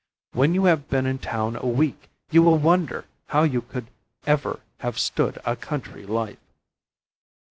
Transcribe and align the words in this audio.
When 0.31 0.55
you 0.55 0.65
have 0.65 0.89
been 0.89 1.05
in 1.05 1.19
town 1.19 1.57
a 1.57 1.67
week 1.67 2.09
you 2.31 2.41
will 2.41 2.57
wonder 2.57 3.05
how 3.27 3.43
you 3.43 3.61
could 3.61 3.85
ever 4.25 4.61
have 4.79 4.97
stood 4.97 5.37
a 5.45 5.55
country 5.55 6.07
life." 6.07 6.39